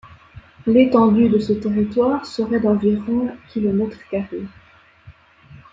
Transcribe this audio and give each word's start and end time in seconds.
L'étendue 0.65 1.29
de 1.29 1.37
ce 1.37 1.53
territoire 1.53 2.25
serait 2.25 2.59
d'environ 2.59 3.37
kilomètres 3.49 3.99
carrés. 4.09 4.47